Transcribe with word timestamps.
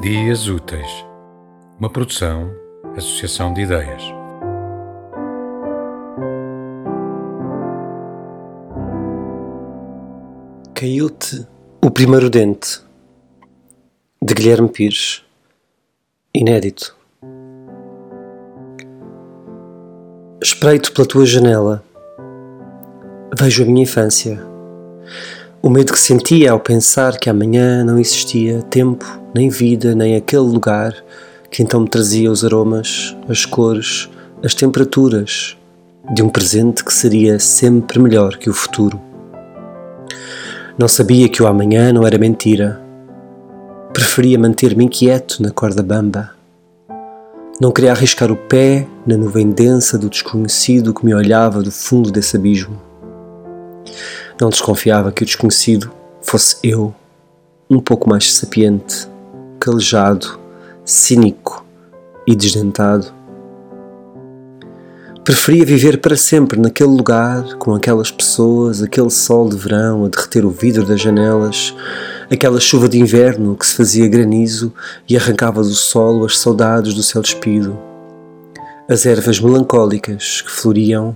Dias 0.00 0.48
Úteis, 0.48 1.04
uma 1.78 1.90
produção, 1.90 2.50
associação 2.96 3.52
de 3.52 3.60
ideias. 3.60 4.02
Caiu-te 10.72 11.46
o 11.84 11.90
primeiro 11.90 12.30
dente, 12.30 12.80
de 14.22 14.32
Guilherme 14.32 14.70
Pires, 14.70 15.22
inédito. 16.34 16.96
Espreito 20.42 20.94
pela 20.94 21.06
tua 21.06 21.26
janela, 21.26 21.84
vejo 23.38 23.64
a 23.64 23.66
minha 23.66 23.82
infância 23.82 24.40
o 25.62 25.68
medo 25.68 25.92
que 25.92 26.00
sentia 26.00 26.52
ao 26.52 26.60
pensar 26.60 27.18
que 27.18 27.28
amanhã 27.28 27.84
não 27.84 27.98
existia 27.98 28.62
tempo, 28.62 29.04
nem 29.34 29.50
vida, 29.50 29.94
nem 29.94 30.16
aquele 30.16 30.42
lugar 30.42 30.94
que 31.50 31.62
então 31.62 31.80
me 31.80 31.88
trazia 31.88 32.30
os 32.30 32.44
aromas, 32.44 33.16
as 33.28 33.44
cores, 33.44 34.08
as 34.42 34.54
temperaturas 34.54 35.58
de 36.14 36.22
um 36.22 36.28
presente 36.28 36.82
que 36.82 36.94
seria 36.94 37.38
sempre 37.38 37.98
melhor 37.98 38.38
que 38.38 38.48
o 38.48 38.54
futuro. 38.54 38.98
Não 40.78 40.88
sabia 40.88 41.28
que 41.28 41.42
o 41.42 41.46
amanhã 41.46 41.92
não 41.92 42.06
era 42.06 42.16
mentira. 42.16 42.80
Preferia 43.92 44.38
manter-me 44.38 44.84
inquieto 44.84 45.42
na 45.42 45.50
corda 45.50 45.82
bamba. 45.82 46.30
Não 47.60 47.70
queria 47.70 47.92
arriscar 47.92 48.32
o 48.32 48.36
pé 48.36 48.86
na 49.06 49.16
nuvem 49.16 49.50
densa 49.50 49.98
do 49.98 50.08
desconhecido 50.08 50.94
que 50.94 51.04
me 51.04 51.14
olhava 51.14 51.62
do 51.62 51.70
fundo 51.70 52.10
desse 52.10 52.36
abismo. 52.36 52.89
Não 54.40 54.48
desconfiava 54.48 55.12
que 55.12 55.22
o 55.22 55.26
desconhecido 55.26 55.90
fosse 56.22 56.56
eu, 56.62 56.94
um 57.68 57.78
pouco 57.78 58.08
mais 58.08 58.32
sapiente, 58.32 59.06
calejado, 59.60 60.40
cínico 60.82 61.62
e 62.26 62.34
desdentado. 62.34 63.12
Preferia 65.22 65.66
viver 65.66 66.00
para 66.00 66.16
sempre 66.16 66.58
naquele 66.58 66.88
lugar, 66.88 67.56
com 67.56 67.74
aquelas 67.74 68.10
pessoas, 68.10 68.82
aquele 68.82 69.10
sol 69.10 69.50
de 69.50 69.56
verão 69.56 70.06
a 70.06 70.08
derreter 70.08 70.46
o 70.46 70.50
vidro 70.50 70.86
das 70.86 71.02
janelas, 71.02 71.74
aquela 72.30 72.58
chuva 72.58 72.88
de 72.88 72.98
inverno 72.98 73.54
que 73.54 73.66
se 73.66 73.76
fazia 73.76 74.08
granizo 74.08 74.72
e 75.06 75.18
arrancava 75.18 75.62
do 75.62 75.74
solo 75.74 76.24
as 76.24 76.38
saudades 76.38 76.94
do 76.94 77.02
céu 77.02 77.20
despido, 77.20 77.78
as 78.88 79.04
ervas 79.04 79.38
melancólicas 79.38 80.40
que 80.40 80.50
floriam 80.50 81.14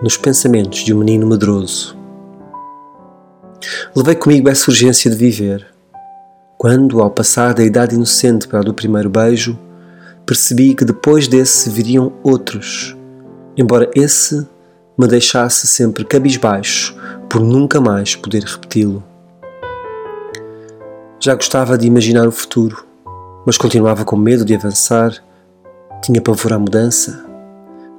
nos 0.00 0.16
pensamentos 0.16 0.84
de 0.84 0.94
um 0.94 0.98
menino 0.98 1.26
medroso. 1.26 1.99
Levei 3.94 4.14
comigo 4.14 4.48
essa 4.48 4.70
urgência 4.70 5.10
de 5.10 5.16
viver. 5.16 5.66
Quando, 6.56 7.02
ao 7.02 7.10
passar 7.10 7.52
da 7.52 7.64
idade 7.64 7.96
inocente 7.96 8.46
para 8.46 8.60
a 8.60 8.62
do 8.62 8.72
primeiro 8.72 9.10
beijo, 9.10 9.58
percebi 10.24 10.76
que 10.76 10.84
depois 10.84 11.26
desse 11.26 11.68
viriam 11.68 12.12
outros, 12.22 12.96
embora 13.56 13.90
esse 13.92 14.46
me 14.96 15.08
deixasse 15.08 15.66
sempre 15.66 16.04
cabisbaixo 16.04 16.94
por 17.28 17.40
nunca 17.40 17.80
mais 17.80 18.14
poder 18.14 18.44
repeti-lo. 18.44 19.02
Já 21.18 21.34
gostava 21.34 21.76
de 21.76 21.88
imaginar 21.88 22.28
o 22.28 22.32
futuro, 22.32 22.86
mas 23.44 23.58
continuava 23.58 24.04
com 24.04 24.16
medo 24.16 24.44
de 24.44 24.54
avançar. 24.54 25.12
Tinha 26.00 26.20
pavor 26.22 26.52
à 26.52 26.58
mudança, 26.60 27.24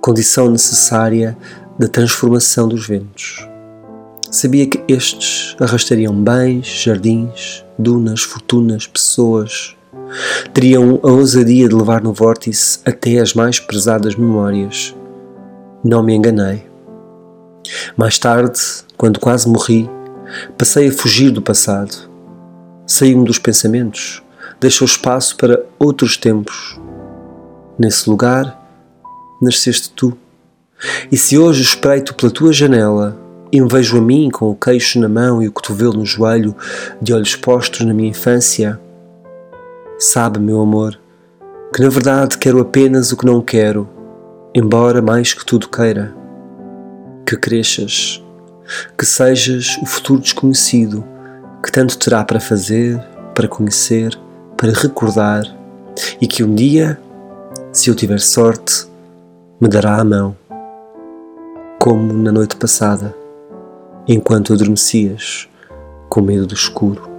condição 0.00 0.48
necessária 0.50 1.36
da 1.76 1.88
transformação 1.88 2.68
dos 2.68 2.86
ventos. 2.86 3.49
Sabia 4.30 4.64
que 4.64 4.80
estes 4.86 5.56
arrastariam 5.58 6.14
bens, 6.14 6.64
jardins, 6.64 7.64
dunas, 7.76 8.22
fortunas, 8.22 8.86
pessoas. 8.86 9.76
Teriam 10.54 11.00
a 11.02 11.08
ousadia 11.08 11.68
de 11.68 11.74
levar 11.74 12.00
no 12.00 12.12
vórtice 12.12 12.78
até 12.84 13.18
as 13.18 13.34
mais 13.34 13.58
pesadas 13.58 14.14
memórias. 14.14 14.94
Não 15.82 16.00
me 16.00 16.14
enganei. 16.14 16.64
Mais 17.96 18.20
tarde, 18.20 18.60
quando 18.96 19.18
quase 19.18 19.48
morri, 19.48 19.90
passei 20.56 20.88
a 20.88 20.92
fugir 20.92 21.32
do 21.32 21.42
passado. 21.42 22.08
Saí-me 22.86 23.24
dos 23.24 23.38
pensamentos, 23.38 24.22
deixou 24.60 24.86
espaço 24.86 25.36
para 25.36 25.60
outros 25.76 26.16
tempos. 26.16 26.78
Nesse 27.76 28.08
lugar, 28.08 28.56
nasceste 29.42 29.90
tu. 29.90 30.16
E 31.10 31.16
se 31.16 31.36
hoje 31.36 31.62
espreito 31.62 32.14
pela 32.14 32.30
tua 32.30 32.52
janela 32.52 33.18
e 33.52 33.60
me 33.60 33.68
vejo 33.68 33.98
a 33.98 34.00
mim 34.00 34.30
com 34.30 34.50
o 34.50 34.54
queixo 34.54 35.00
na 35.00 35.08
mão 35.08 35.42
e 35.42 35.48
o 35.48 35.52
cotovelo 35.52 35.94
no 35.94 36.06
joelho, 36.06 36.54
de 37.00 37.12
olhos 37.12 37.34
postos 37.34 37.84
na 37.84 37.92
minha 37.92 38.10
infância. 38.10 38.80
Sabe, 39.98 40.38
meu 40.38 40.60
amor, 40.60 40.98
que 41.74 41.82
na 41.82 41.88
verdade 41.88 42.38
quero 42.38 42.60
apenas 42.60 43.12
o 43.12 43.16
que 43.16 43.26
não 43.26 43.40
quero, 43.40 43.88
embora 44.54 45.02
mais 45.02 45.34
que 45.34 45.44
tudo 45.44 45.68
queira. 45.68 46.14
Que 47.26 47.36
cresças, 47.36 48.22
que 48.96 49.04
sejas 49.04 49.78
o 49.82 49.86
futuro 49.86 50.20
desconhecido 50.20 51.04
que 51.62 51.70
tanto 51.70 51.98
terá 51.98 52.24
para 52.24 52.40
fazer, 52.40 52.98
para 53.34 53.46
conhecer, 53.46 54.18
para 54.56 54.72
recordar, 54.72 55.44
e 56.20 56.26
que 56.26 56.42
um 56.42 56.54
dia, 56.54 56.98
se 57.72 57.90
eu 57.90 57.94
tiver 57.94 58.20
sorte, 58.20 58.86
me 59.60 59.68
dará 59.68 60.00
a 60.00 60.04
mão, 60.04 60.34
como 61.78 62.12
na 62.14 62.32
noite 62.32 62.56
passada 62.56 63.19
enquanto 64.12 64.52
adormecias 64.52 65.48
com 66.08 66.20
medo 66.20 66.44
do 66.44 66.54
escuro. 66.54 67.09